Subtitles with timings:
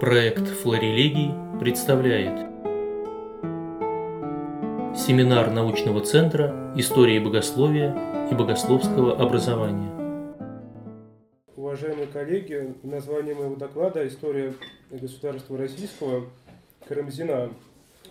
[0.00, 1.30] Проект «Флорелегий»
[1.60, 2.48] представляет
[4.96, 7.94] Семинар научного центра истории богословия
[8.30, 9.92] и богословского образования.
[11.54, 14.54] Уважаемые коллеги, название моего доклада «История
[14.90, 16.24] государства российского
[16.88, 17.50] Карамзина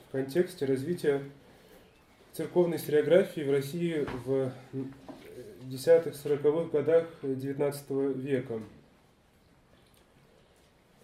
[0.09, 1.23] в контексте развития
[2.33, 4.51] церковной историографии в России в
[5.63, 8.59] десятых, сороковых годах XIX века.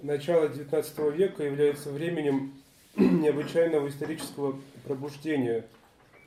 [0.02, 2.53] Начало XIX века является временем
[2.98, 5.66] необычайного исторического пробуждения,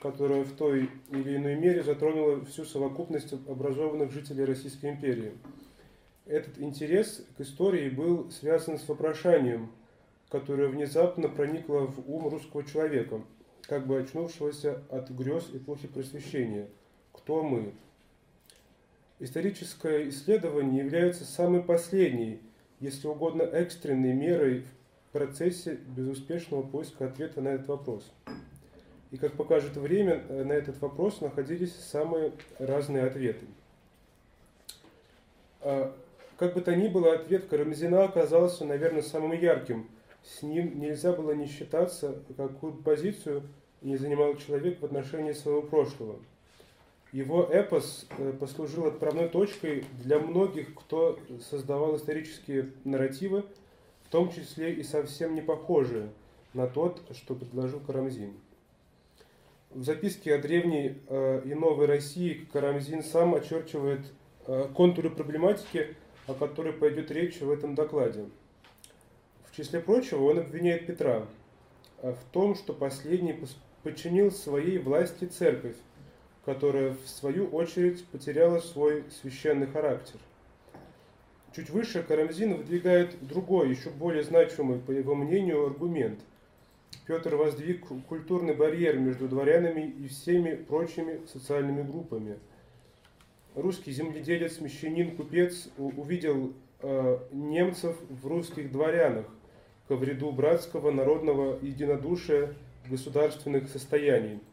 [0.00, 5.32] которое в той или иной мере затронуло всю совокупность образованных жителей Российской империи.
[6.24, 9.70] Этот интерес к истории был связан с вопрошанием,
[10.30, 13.22] которое внезапно проникло в ум русского человека,
[13.62, 16.68] как бы очнувшегося от грез эпохи просвещения.
[17.12, 17.72] Кто мы?
[19.20, 22.40] Историческое исследование является самой последней,
[22.80, 24.64] если угодно экстренной мерой
[25.08, 28.10] в процессе безуспешного поиска ответа на этот вопрос.
[29.10, 33.46] И как покажет время, э, на этот вопрос находились самые разные ответы.
[35.60, 35.96] А,
[36.36, 39.88] как бы то ни было, ответ Карамзина оказался, наверное, самым ярким.
[40.22, 43.42] С ним нельзя было не считаться, какую позицию
[43.80, 46.16] не занимал человек в отношении своего прошлого–
[47.12, 51.18] его эпос э, послужил отправной точкой для многих, кто
[51.50, 53.44] создавал исторические нарративы,
[54.04, 56.10] в том числе и совсем не похожие
[56.52, 58.34] на тот, что предложил Карамзин.
[59.70, 64.00] В записке о древней э, и новой России Карамзин сам очерчивает
[64.46, 65.94] э, контуры проблематики,
[66.26, 68.26] о которой пойдет речь в этом докладе.
[69.46, 71.26] В числе прочего он обвиняет Петра
[72.02, 73.34] в том, что последний
[73.82, 75.74] подчинил своей власти церковь,
[76.48, 80.18] которая в свою очередь потеряла свой священный характер.
[81.54, 86.18] Чуть выше Карамзин выдвигает другой, еще более значимый, по его мнению, аргумент.
[87.06, 92.38] Петр воздвиг культурный барьер между дворянами и всеми прочими социальными группами.
[93.54, 99.26] Русский земледелец, мещанин, купец увидел э, немцев в русских дворянах
[99.86, 102.54] ко вреду братского народного единодушия
[102.88, 104.40] государственных состояний–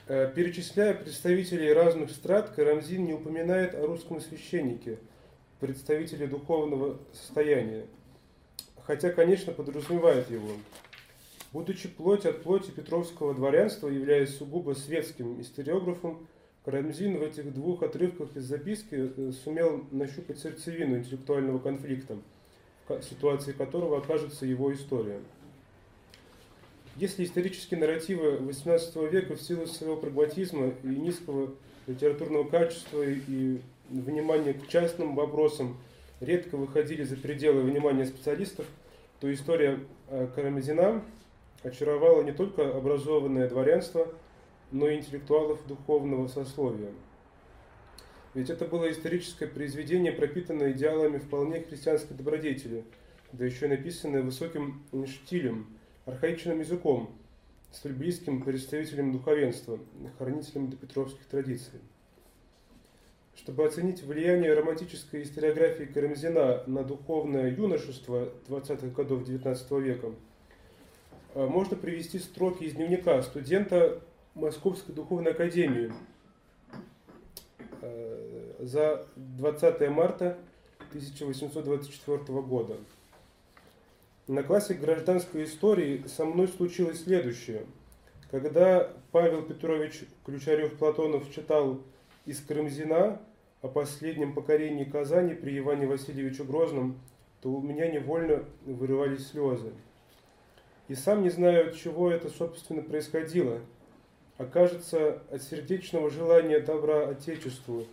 [0.35, 4.97] перечисляя представителей разных страт, Карамзин не упоминает о русском священнике,
[5.61, 7.85] представителе духовного состояния,
[8.83, 10.49] хотя, конечно, подразумевает его.
[11.53, 16.27] Будучи плоть от плоти петровского дворянства, являясь сугубо светским историографом,
[16.65, 22.17] Карамзин в этих двух отрывках из записки э, сумел нащупать сердцевину интеллектуального конфликта,
[22.87, 25.21] в ситуации которого окажется его история.
[26.97, 31.53] Если исторические нарративы XVIII века в силу своего прагматизма и низкого
[31.87, 33.59] литературного качества и
[33.89, 35.77] внимания к частным вопросам
[36.19, 38.65] редко выходили за пределы внимания специалистов,
[39.21, 39.79] то история
[40.09, 41.01] э, Карамазина
[41.63, 44.07] очаровала не только образованное дворянство,
[44.71, 46.91] но и интеллектуалов духовного сословия.
[48.33, 52.83] Ведь это было историческое произведение, пропитанное идеалами вполне христианской добродетели,
[53.31, 55.67] да еще и написанное высоким штилем–
[56.05, 57.09] архаичным языком,
[57.71, 59.79] столь близким представителям духовенства,
[60.17, 61.79] хранителям допетровских традиций.
[63.35, 70.11] Чтобы оценить влияние романтической историографии Карамзина на духовное юношество 20-х годов XIX века,
[71.33, 74.01] э, можно привести строки из дневника студента
[74.35, 75.91] Московской духовной академии
[77.81, 80.37] э, за 20 марта
[80.89, 82.77] 1824 года.
[84.31, 87.65] На классе гражданской истории со мной случилось следующее.
[88.31, 91.81] Когда Павел Петрович Ключарев-Платонов читал
[92.25, 93.19] из Крымзина
[93.61, 96.97] о последнем покорении Казани при Иване Васильевиче Грозном,
[97.41, 99.73] то у меня невольно вырывались слезы.
[100.87, 103.59] И сам не знаю, от чего это, собственно, происходило.
[104.37, 107.83] Окажется, от сердечного желания добра Отечеству.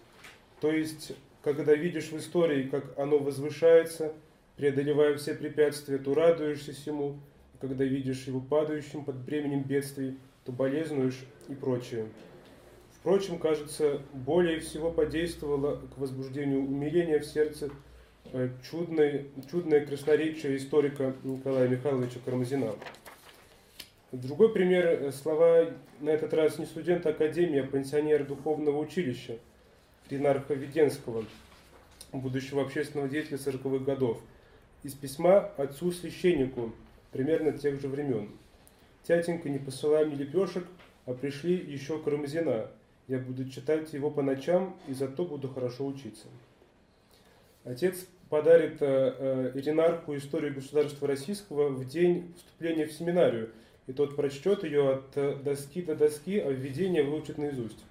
[0.60, 4.12] То есть, когда видишь в истории, как оно возвышается–
[4.58, 7.20] преодолевая все препятствия, то радуешься всему,
[7.54, 12.06] а когда видишь его падающим под бременем бедствий, то болезнуешь и прочее.
[12.92, 17.70] Впрочем, кажется, более всего подействовало к возбуждению умиления в сердце
[18.32, 22.74] э, чудное, чудное красноречие историка Николая Михайловича Карамазина.
[24.10, 25.70] Другой пример э,– слова
[26.00, 29.38] на этот раз не студента Академии, а пенсионера духовного училища
[30.10, 31.24] Ринарха Веденского,
[32.12, 34.20] будущего общественного деятеля 40-х годов–
[34.88, 36.72] из письма отцу-священнику
[37.12, 38.30] примерно тех же времен.
[39.06, 40.66] «Тятенька, не посылай мне лепешек,
[41.04, 42.70] а пришли еще Карамзина.
[43.06, 46.26] Я буду читать его по ночам и зато буду хорошо учиться».
[47.64, 53.50] Отец подарит э, э, Иринарху историю государства российского в день вступления в семинарию,
[53.86, 57.84] и тот прочтет ее от э, доски до доски, а введение выучит наизусть.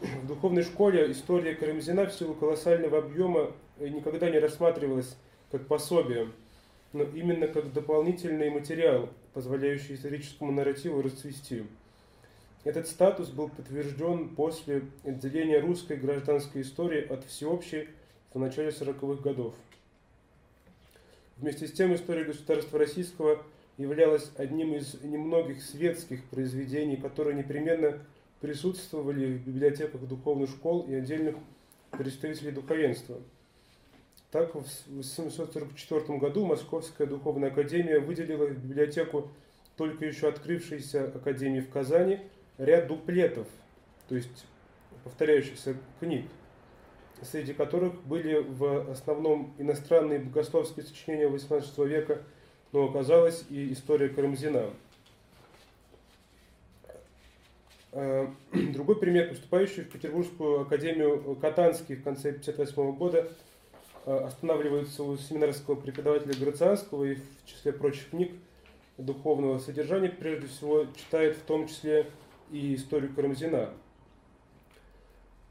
[0.00, 5.16] В духовной школе история Карамзина в силу колоссального объема никогда не рассматривалась
[5.52, 6.32] как пособие,
[6.92, 11.64] но именно как дополнительный материал, позволяющий историческому нарративу расцвести.
[12.64, 17.88] Этот статус был подтвержден после отделения русской гражданской истории от всеобщей
[18.32, 19.54] в начале 40-х годов.
[21.36, 23.42] Вместе с тем история государства российского
[23.76, 27.98] являлась одним из немногих светских произведений, которые непременно
[28.40, 31.36] присутствовали в библиотеках духовных школ и отдельных
[31.90, 33.18] представителей духовенства.
[34.32, 39.30] Так, в 1744 году Московская духовная академия выделила в библиотеку
[39.76, 42.18] только еще открывшейся академии в Казани
[42.58, 43.46] ряд дуплетов,
[44.08, 44.46] то есть
[45.04, 46.24] повторяющихся книг,
[47.20, 52.22] среди которых были в основном иностранные богословские сочинения XVIII века,
[52.72, 54.70] но оказалась и история Карамзина–
[57.92, 63.30] Э, другой пример, поступающий в Петербургскую академию Катанский в конце 1958 года,
[64.06, 68.32] э, останавливается у семинарского преподавателя Грацианского и в числе прочих книг
[68.98, 72.06] духовного содержания, прежде всего, читает в том числе
[72.50, 73.70] и историю Карамзина.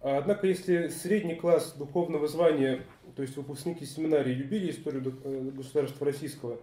[0.02, 2.84] Однако, если средний класс духовного звания,
[3.16, 6.58] то есть выпускники семинарии, любили историю э, государства российского,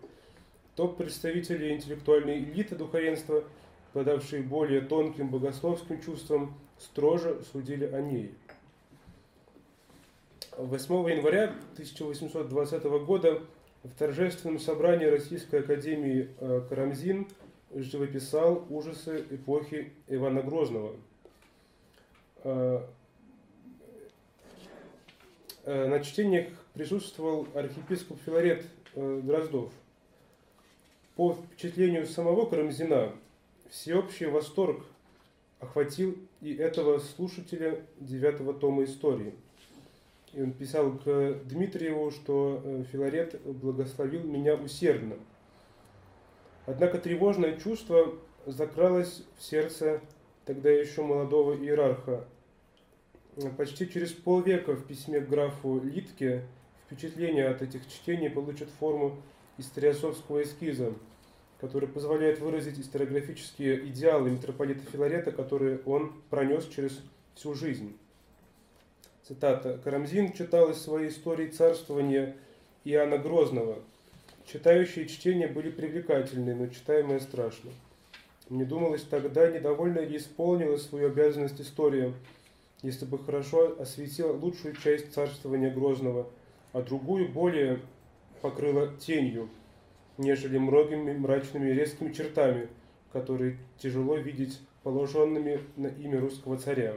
[0.75, 3.45] то представители интеллектуальной элиты духовенства–
[3.93, 8.35] обладавшие более тонким богословским чувством, строже судили о ней.
[10.59, 13.41] 8 января 1820 года
[13.85, 17.29] в торжественном собрании Российской Академии э, Карамзин
[17.73, 20.97] живописал ужасы эпохи Ивана Грозного.
[22.43, 22.81] Э,
[25.63, 28.67] э, на чтениях присутствовал архиепископ Филарет
[28.97, 29.73] Дроздов.
[31.15, 33.13] По впечатлению самого Карамзина,
[33.71, 34.85] Всеобщий восторг
[35.61, 39.35] охватил и этого слушателя девятого тома истории.
[40.39, 45.17] И он писал к Дмитриеву, что э, Филарет благословил меня усердно.
[46.65, 48.15] Однако тревожное чувство
[48.47, 50.01] закралось в сердце
[50.45, 52.25] тогда еще молодого иерарха.
[53.57, 56.45] Почти через полвека в письме к графу Литке
[56.87, 59.17] впечатление от этих чтений получит форму
[59.59, 60.95] историосовского эскиза–
[61.61, 67.03] который позволяет выразить историографические идеалы митрополита Филарета, которые он пронес через
[67.35, 67.97] всю жизнь.
[69.29, 69.79] Цитата.
[69.85, 72.35] «Карамзин читал из своей истории царствования
[72.85, 73.77] Иоанна Грозного.
[74.47, 77.71] Читающие чтения были привлекательны, но читаемое страшно.
[78.49, 82.15] Мне думалось тогда, недовольно ли исполнила свою обязанность история,
[82.81, 86.31] если бы хорошо осветила лучшую часть царствования Грозного,
[86.73, 87.81] а другую более
[88.41, 89.51] покрыла тенью,
[90.17, 92.69] нежели многими мрачными резкими чертами,
[93.13, 96.95] которые тяжело видеть положенными на имя русского царя.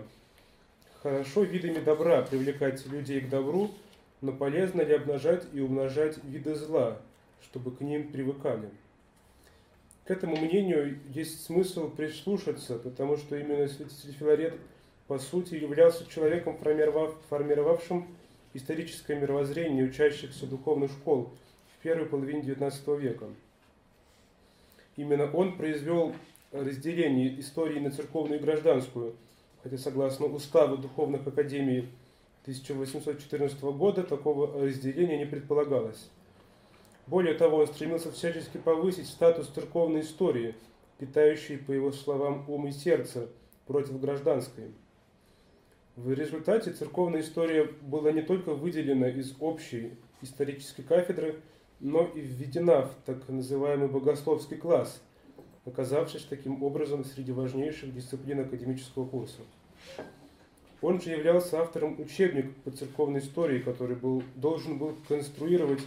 [1.02, 3.72] Хорошо видами добра привлекать людей к добру,
[4.22, 7.00] но полезно ли обнажать и умножать виды зла,
[7.44, 8.70] чтобы к ним привыкали?
[10.06, 14.54] К этому мнению есть смысл прислушаться, потому что именно святитель Филарет
[15.08, 18.08] по сути являлся человеком, формировавшим
[18.54, 21.32] историческое мировоззрение учащихся духовных школ–
[21.82, 23.26] в первой половине XIX века.
[24.98, 26.14] Именно он произвел
[26.52, 29.16] разделение истории на церковную и гражданскую,
[29.64, 31.90] хотя согласно уставу Духовных Академий
[32.44, 36.10] 1814 года такого разделения не предполагалось.
[37.08, 40.56] Более того, он стремился всячески повысить статус церковной истории,
[40.98, 43.28] питающей, по его словам, ум и сердце
[43.68, 44.72] против гражданской.
[45.96, 51.42] В результате церковная история была не только выделена из общей исторической кафедры,
[51.80, 55.02] но и введена в так называемый богословский класс,
[55.66, 59.42] оказавшись таким образом среди важнейших дисциплин академического курса.
[60.82, 65.82] Он же являлся автором учебника по церковной истории, который был, должен был конструировать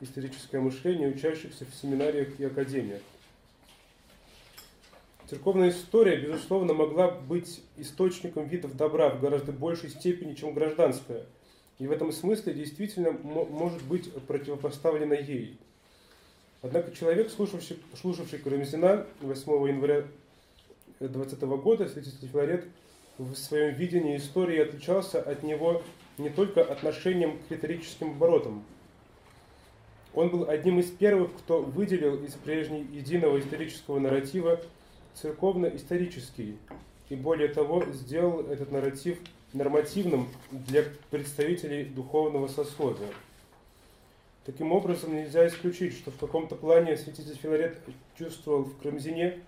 [0.00, 3.02] историческое мышление учащихся в семинариях и академиях.
[5.26, 11.26] Церковная история, безусловно, могла быть источником видов добра в гораздо большей степени, чем гражданская–
[11.78, 15.58] и в этом смысле действительно может быть противопоставлена ей.
[16.60, 20.04] Однако человек, слушавший, слушавший Карамзина 8 января
[20.98, 22.64] 2020 года, святитель Филарет,
[23.16, 25.82] в своем видении истории отличался от него
[26.18, 28.64] не только отношением к риторическим оборотам.
[30.14, 34.60] Он был одним из первых, кто выделил из прежней единого исторического нарратива
[35.14, 36.58] церковно-исторический,
[37.08, 39.18] и более того, сделал этот нарратив
[39.52, 43.08] нормативным для представителей духовного сословия.
[44.48, 47.76] Таким образом, нельзя исключить, что в каком-то плане святитель Филарет
[48.16, 49.40] чувствовал в Крамзине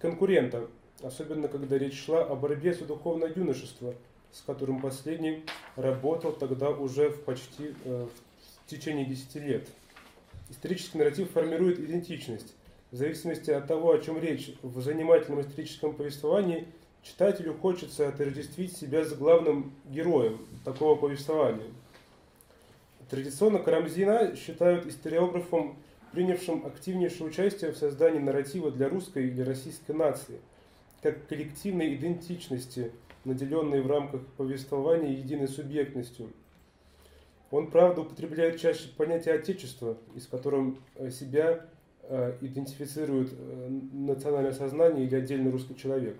[0.00, 0.68] конкурента,
[1.02, 3.94] особенно когда речь шла о борьбе за духовное юношество,
[4.32, 5.44] с которым последний
[5.76, 8.06] работал тогда уже в почти э,
[8.66, 9.66] в течение 10 лет.
[10.50, 12.54] Исторический нарратив формирует идентичность.
[12.90, 16.66] В зависимости от того, о чем речь в занимательном историческом повествовании,
[17.02, 21.64] читателю хочется отождествить себя с главным героем такого повествования.
[23.14, 25.76] Традиционно Карамзина считают историографом,
[26.10, 30.40] принявшим активнейшее участие в создании нарратива для русской или российской нации,
[31.00, 32.90] как коллективной идентичности,
[33.24, 36.28] наделенной в рамках повествования единой субъектностью–
[37.54, 41.64] он, правда, употребляет чаще понятие отечества, из которым э, себя
[42.02, 46.16] э, идентифицирует э, национальное сознание или отдельный русский человек.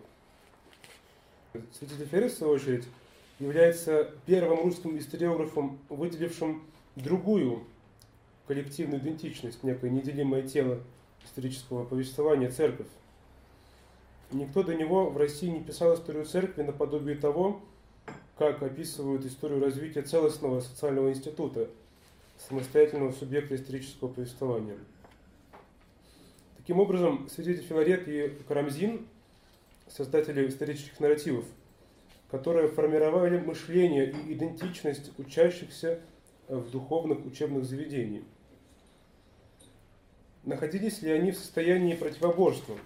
[1.72, 2.84] Святитель Феррес, в свою очередь,
[3.40, 6.62] является первым русским историографом, выделившим
[6.96, 7.64] другую
[8.46, 10.80] коллективную идентичность, некое неделимое тело
[11.24, 12.88] исторического повествования– церковь.
[14.30, 17.62] Никто до него в России не писал историю церкви наподобие того,
[18.36, 21.68] как описывают историю развития целостного социального института,
[22.48, 24.76] самостоятельного субъекта исторического повествования.
[26.56, 29.06] Таким образом, святитель Филарет и Карамзин,
[29.88, 31.44] создатели исторических нарративов,
[32.30, 36.00] которые формировали мышление и идентичность учащихся
[36.48, 38.24] в духовных учебных заведениях.
[40.44, 42.76] Находились ли они в состоянии противоборства?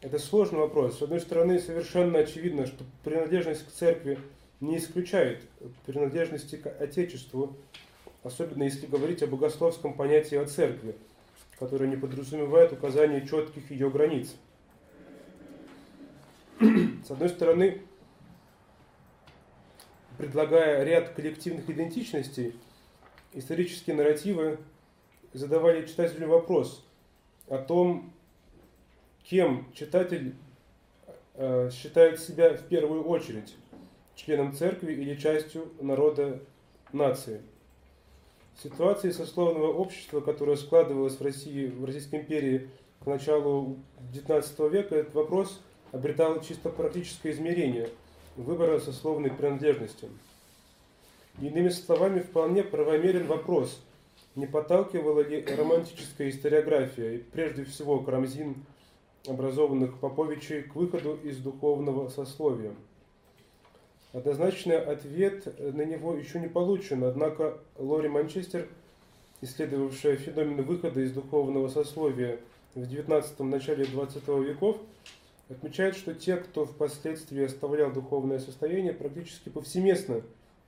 [0.00, 0.98] Это сложный вопрос.
[0.98, 4.18] С одной стороны, совершенно очевидно, что принадлежность к церкви–
[4.62, 5.42] не исключает
[5.86, 7.56] принадлежности к Отечеству,
[8.22, 10.94] особенно если говорить о богословском понятии о церкви,
[11.58, 14.30] которое не подразумевает указание четких ее границ.
[16.60, 17.82] С одной стороны,
[20.22, 22.54] предлагая ряд коллективных идентичностей,
[23.32, 24.60] исторические нарративы
[25.32, 26.86] задавали читателю вопрос
[27.48, 28.12] о том,
[29.24, 30.36] кем читатель
[31.34, 33.56] э, считает себя в первую очередь
[34.14, 36.38] членом церкви или частью народа
[36.92, 37.42] нации.
[38.54, 43.76] В ситуации сословного общества, которое складывалось в России, в Российской империи к началу
[44.12, 45.60] XIX века, этот вопрос
[45.90, 47.88] обретал чисто практическое измерение
[48.36, 50.08] выбора сословной принадлежности.
[51.40, 53.80] Иными словами, вполне правомерен вопрос,
[54.34, 58.56] не подталкивала ли романтическая историография, прежде всего Карамзин,
[59.26, 62.74] образованных Поповичей, к выходу из духовного сословия–
[64.12, 68.68] Однозначный ответ на него еще не получен, однако Лори Манчестер,
[69.40, 72.38] исследовавшая феномен выхода из духовного сословия
[72.74, 74.76] в XIX– начале XX веков,
[75.52, 80.22] отмечает, что те, кто впоследствии оставлял духовное состояние, практически повсеместно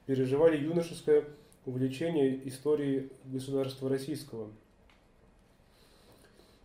[0.06, 1.24] переживали юношеское
[1.66, 4.48] увлечение историей государства российского.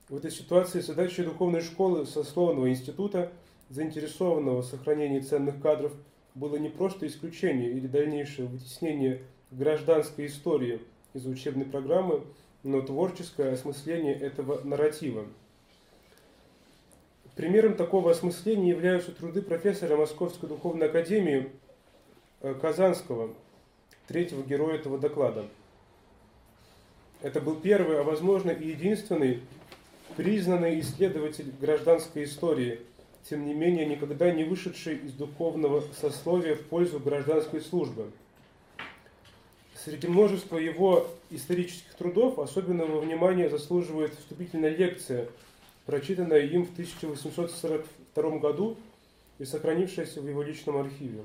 [0.10, 3.32] В этой ситуации задача духовной школы сословного института,
[3.70, 5.94] заинтересованного в сохранении ценных кадров–
[6.36, 9.22] было не просто исключение или дальнейшее вытеснение
[9.52, 10.80] гражданской истории
[11.14, 12.24] из учебной программы,
[12.64, 15.26] но творческое осмысление этого нарратива.
[17.39, 21.50] Примером такого осмысления являются труды профессора Московской духовной академии
[22.41, 23.34] э, Казанского,
[24.10, 25.46] третьего героя этого доклада.
[27.22, 29.39] Это был первый, а возможно и единственный
[30.17, 32.81] признанный исследователь гражданской истории–
[33.29, 38.12] тем не менее никогда не вышедший из духовного сословия в пользу гражданской службы.
[39.86, 45.29] Среди множества его исторических трудов особенного внимания заслуживает вступительная лекция,
[45.89, 48.77] прочитанная им в 1842 году
[49.39, 51.24] и сохранившаяся в его личном архиве.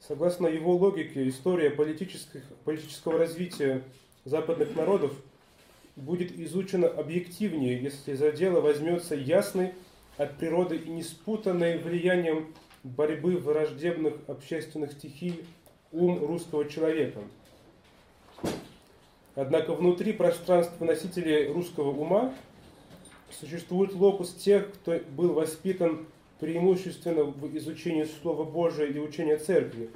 [0.00, 3.84] Согласно его логике, история политического развития
[4.24, 5.12] западных народов
[5.94, 9.72] будет изучена объективнее, если за дело возьмется ясный
[10.16, 12.52] от природы и не спутанной влиянием
[12.82, 15.44] борьбы враждебных общественных стихий
[15.92, 17.20] ум русского человека.
[19.36, 22.34] Однако внутри пространства носителей русского ума
[23.30, 26.06] существует локус тех, кто был воспитан
[26.40, 29.90] преимущественно в изучении Слова Божия и учения Церкви,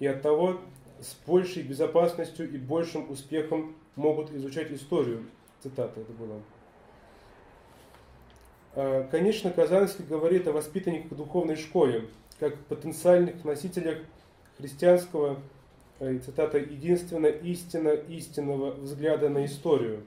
[0.00, 0.60] и от того
[1.00, 5.24] с большей безопасностью и большим успехом могут изучать историю.
[5.62, 6.36] Цитата это была.
[8.74, 12.08] Э, конечно, Казанский говорит о воспитанниках духовной школе,
[12.40, 13.98] как потенциальных носителях
[14.58, 15.38] христианского,
[16.00, 20.02] э, цитата, единственно истинно истинного взгляда на историю,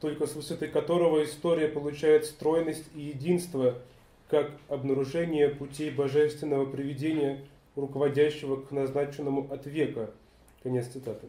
[0.00, 3.78] только с высоты которого история получает стройность и единство,
[4.28, 10.10] как обнаружение путей божественного приведения, руководящего к назначенному от века.
[10.62, 11.26] Конец цитаты.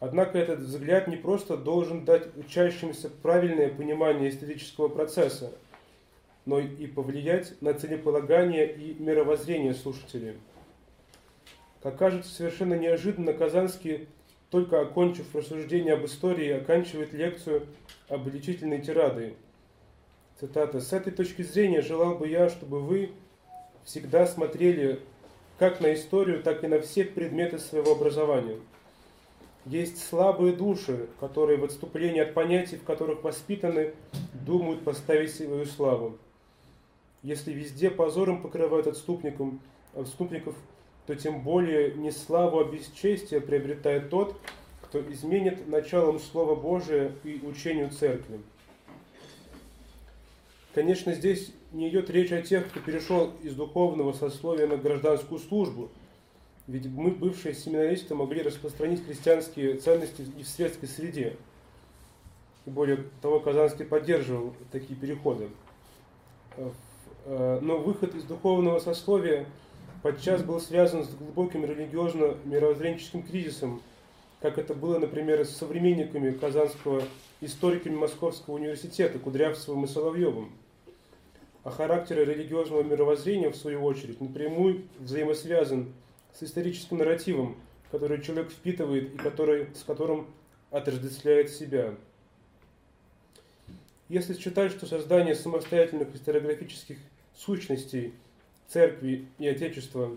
[0.00, 5.52] Однако этот взгляд не просто должен дать учащимся правильное понимание исторического процесса,
[6.46, 10.34] но и повлиять на целеполагание и мировоззрение слушателей.
[11.82, 14.08] Как кажется, совершенно неожиданно Казанский,
[14.50, 17.66] только окончив рассуждение об истории, оканчивает лекцию
[18.08, 19.34] обличительной тирадой.
[20.40, 20.80] Цитата.
[20.80, 23.10] «С этой точки зрения желал бы я, чтобы вы
[23.84, 25.00] всегда смотрели
[25.58, 28.58] как на историю, так и на все предметы своего образования.
[29.66, 33.92] Есть слабые души, которые в отступлении от понятий, в которых воспитаны,
[34.32, 36.16] думают поставить свою славу.
[37.22, 39.60] Если везде позором покрывают отступникам,
[39.94, 40.54] отступников,
[41.08, 44.38] то тем более не славу, а бесчестие приобретает тот,
[44.82, 48.38] кто изменит началом Слова Божия и учению Церкви.
[50.74, 55.88] Конечно, здесь не идет речь о тех, кто перешел из духовного сословия на гражданскую службу.
[56.66, 61.36] Ведь мы, бывшие семинаристы, могли распространить христианские ценности и в светской среде.
[62.66, 65.48] И более того, Казанский поддерживал такие переходы.
[67.24, 69.46] Э, но выход из духовного сословия
[70.02, 73.82] подчас был связан с глубоким религиозно-мировоззренческим кризисом,
[74.40, 77.02] как это было, например, с современниками казанского,
[77.40, 80.52] историками Московского университета Кудрявцевым и Соловьевым.
[81.64, 85.92] А характер религиозного мировоззрения, в свою очередь, напрямую взаимосвязан
[86.32, 87.56] с историческим нарративом,
[87.90, 90.28] который человек впитывает и который, с которым
[90.70, 91.94] отождествляет себя.
[94.08, 96.98] Если считать, что создание самостоятельных историографических
[97.36, 98.14] сущностей
[98.68, 100.10] церкви и отечества,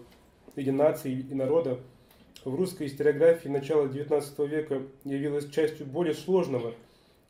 [0.55, 1.79] или нации и народа
[2.43, 6.73] в русской историографии начала XIX века явилась частью более сложного,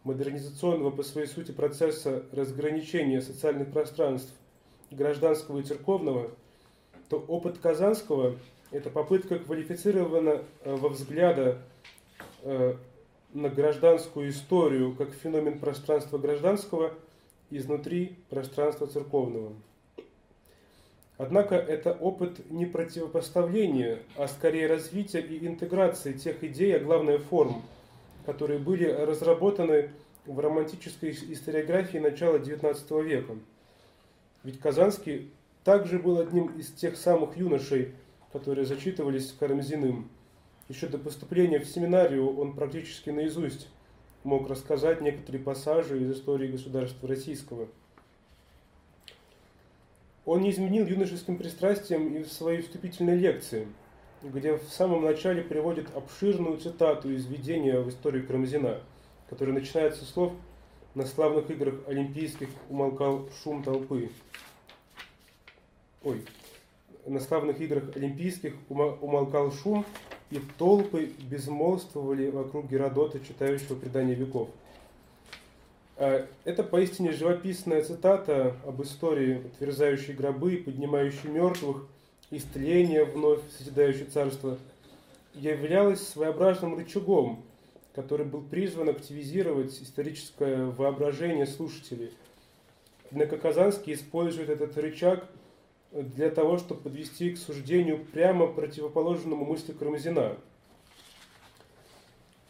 [0.03, 4.33] модернизационного по своей сути процесса разграничения социальных пространств
[4.89, 6.31] гражданского и церковного,
[7.09, 8.37] то опыт Казанского–
[8.71, 11.59] это попытка квалифицированного э, во взгляда
[12.43, 12.75] э,
[13.33, 16.93] на гражданскую историю как феномен пространства гражданского
[17.49, 19.53] изнутри пространства церковного.
[21.21, 27.61] Однако это опыт не противопоставления, а скорее развития и интеграции тех идей, а главное форм,
[28.25, 29.91] которые были разработаны
[30.25, 33.35] в романтической историографии начала XIX века.
[34.43, 35.29] Ведь Казанский
[35.63, 37.93] также был одним из тех самых юношей,
[38.33, 40.09] которые зачитывались Карамзиным.
[40.69, 43.69] Еще до поступления в семинарию он практически наизусть
[44.23, 47.67] мог рассказать некоторые пассажи из истории государства российского–
[50.25, 53.67] он не изменил юношеским пристрастием и в своей вступительной лекции,
[54.21, 58.81] где в самом начале приводит обширную цитату из введения в историю Карамзина,
[59.29, 60.33] которая начинается со слов
[60.93, 64.11] «На славных играх олимпийских умолкал шум толпы».
[66.03, 66.23] Ой,
[67.05, 69.85] на славных играх олимпийских умолкал шум,
[70.29, 74.49] и толпы безмолвствовали вокруг Геродота, читающего предания веков–
[76.01, 81.85] это поистине живописная цитата об истории, отверзающей гробы, поднимающей мертвых,
[82.31, 84.57] истления вновь созидающей царство,
[85.35, 87.43] являлась своеобразным рычагом,
[87.93, 92.11] который был призван активизировать историческое воображение слушателей.
[93.11, 95.27] Однако Казанский использует этот рычаг
[95.91, 100.37] для того, чтобы подвести к суждению прямо противоположному мысли Карамзина.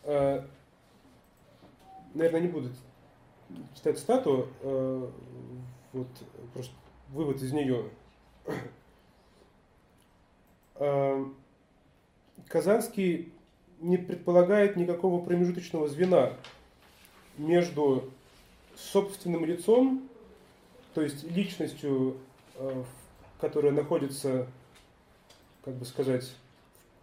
[0.06, 0.46] А,
[2.14, 2.70] наверное, не буду
[3.76, 5.10] читать стату, э,
[5.94, 6.08] вот
[6.54, 6.74] просто
[7.10, 7.86] вывод из нее.
[10.76, 11.26] Э,
[12.48, 13.32] Казанский
[13.80, 16.34] не предполагает никакого промежуточного звена
[17.38, 18.10] между
[18.76, 20.08] собственным лицом,
[20.94, 22.18] то есть личностью,
[22.56, 22.84] э,
[23.40, 24.48] которая находится,
[25.64, 26.32] как бы сказать,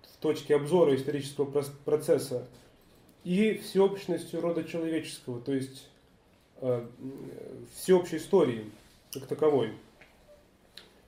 [0.03, 1.45] в точке обзора исторического
[1.85, 2.47] процесса,
[3.25, 5.89] и всеобщностью рода человеческого, то есть
[7.75, 8.71] всеобщей истории
[9.13, 9.73] как таковой.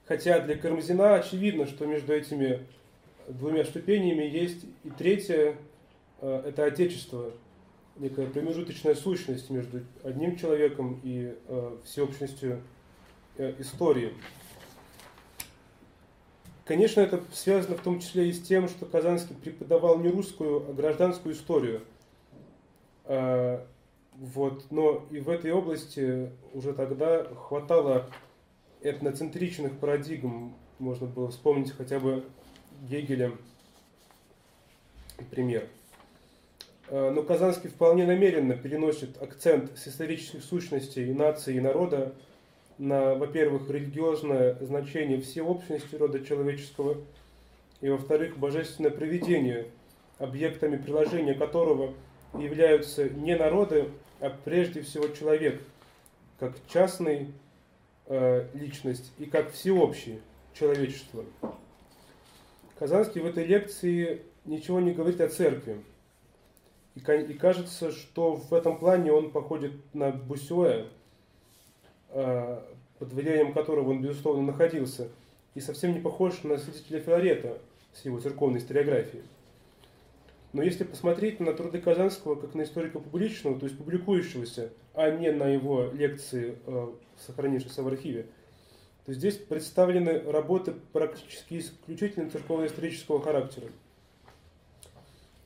[0.06, 2.66] Хотя для Кармазина очевидно, что между этими
[3.28, 5.56] двумя ступенями есть и третье,
[6.20, 7.32] э, это Отечество,
[7.96, 12.60] некая промежуточная сущность между одним человеком и э, всеобщностью
[13.58, 14.12] истории.
[16.64, 20.72] Конечно, это связано в том числе и с тем, что Казанский преподавал не русскую, а
[20.72, 21.82] гражданскую историю.
[24.20, 28.10] Вот, но и в этой области уже тогда хватало
[28.82, 30.54] этноцентричных парадигм.
[30.78, 32.22] Можно было вспомнить хотя бы
[32.82, 33.32] Гегеля
[35.30, 35.66] пример.
[36.88, 42.12] А, но Казанский вполне намеренно переносит акцент с исторических сущностей нации и народа
[42.76, 46.98] на, во-первых, религиозное значение всеобщности рода человеческого,
[47.80, 49.68] и, во-вторых, божественное проведение,
[50.18, 51.94] объектами приложения которого
[52.34, 53.88] являются не народы,
[54.44, 55.60] прежде всего человек,
[56.38, 57.32] как частный
[58.06, 60.20] э, личность и как всеобщее
[60.54, 61.24] человечество.
[62.78, 65.82] Казанский в этой лекции ничего не говорит о церкви.
[66.94, 70.86] И, и кажется, что в этом плане он походит на Бусюэ,
[72.10, 72.60] э,
[72.98, 75.08] под влиянием которого он, безусловно, находился,
[75.54, 77.58] и совсем не похож на святителя Филарета
[77.92, 79.24] с его церковной историографией.
[80.52, 85.30] Но если посмотреть на труды Казанского как на историка публичного, то есть публикующегося, а не
[85.30, 86.88] на его лекции, э,
[87.24, 88.26] сохранившиеся в архиве,
[89.06, 93.68] то здесь представлены работы практически исключительно церковно-исторического характера.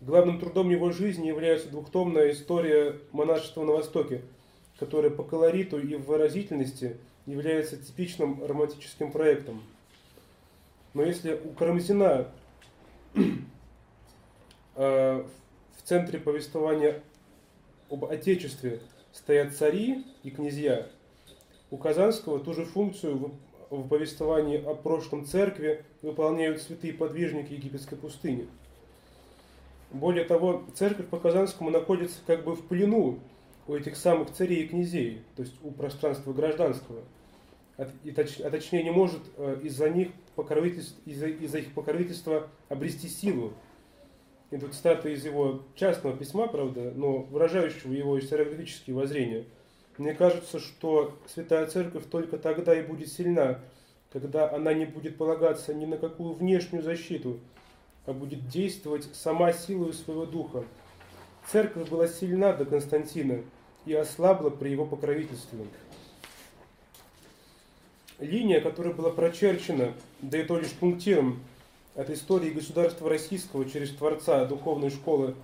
[0.01, 4.23] Главным трудом его жизни является двухтомная история монашества на Востоке,
[4.79, 9.63] которая по колориту и выразительности является типичным романтическим проектом.
[10.95, 12.29] Но если у Карамзина
[14.75, 17.03] в центре повествования
[17.91, 18.81] об Отечестве
[19.13, 20.87] стоят цари и князья,
[21.71, 23.33] у Казанского ту же функцию
[23.71, 28.49] в повествовании о прошлом церкви выполняют святые подвижники египетской пустыни–
[29.95, 33.21] более того, церковь по Казанскому находится как бы в плену
[33.69, 37.03] у этих самых царей и князей, то есть у пространства гражданского.
[38.03, 43.53] И а точнее не может э, из-за них покровительств, из-за, из их покровительства обрести силу.
[44.51, 49.45] И тут цитата из его частного письма, правда, но выражающего его историографические воззрения.
[49.99, 53.61] Мне кажется, что Святая Церковь только тогда и будет сильна,
[54.13, 57.41] когда она не будет полагаться ни на какую внешнюю защиту–
[58.07, 60.65] а будет действовать сама силой своего духа.
[61.51, 63.43] Церковь была сильна до Константина
[63.87, 65.67] и ослабла при его покровительстве.
[68.19, 71.41] Линия, которая была прочерчена, да и то лишь пунктиром,
[71.95, 75.35] от истории государства российского через Творца духовной школы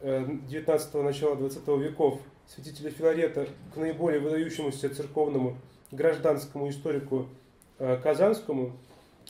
[0.00, 5.56] 19 начала 20 веков святителя Филарета к наиболее выдающемуся церковному
[5.90, 7.26] гражданскому историку
[7.78, 8.72] э, Казанскому,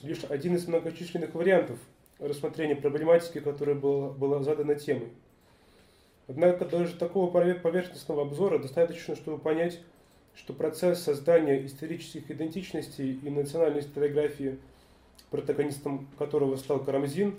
[0.03, 1.79] лишь один из многочисленных вариантов–
[2.19, 5.09] рассмотрения проблематики, которая была, была задана темой.
[6.29, 9.81] Однако даже такого поверхностного обзора достаточно, чтобы понять,
[10.35, 14.59] что процесс создания исторических идентичностей и национальной историографии,
[15.31, 17.38] протагонистом которого стал Карамзин,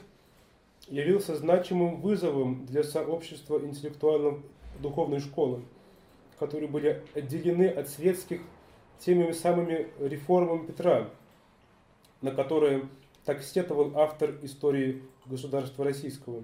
[0.87, 5.61] явился значимым вызовом для сообщества интеллектуально-духовной школы,
[6.39, 8.41] которые были отделены от светских
[8.99, 11.09] теми самыми реформами Петра,
[12.21, 12.87] на которые
[13.25, 16.43] так сетовал автор истории государства российского.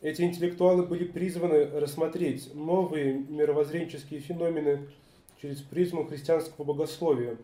[0.00, 4.88] Эти интеллектуалы были призваны рассмотреть новые мировоззренческие феномены
[5.40, 7.36] через призму христианского богословия,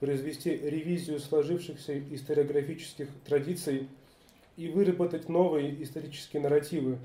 [0.00, 3.88] произвести ревизию сложившихся историографических традиций
[4.56, 6.98] и выработать новые исторические нарративы,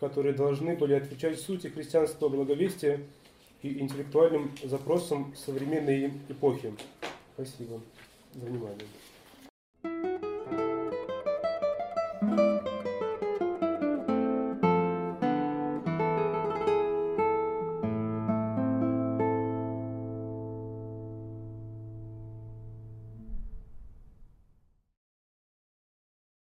[0.00, 3.00] которые должны были отвечать сути христианского благовестия
[3.62, 6.74] и интеллектуальным запросам современной эпохи.
[7.34, 7.80] Спасибо
[8.34, 8.86] за внимание.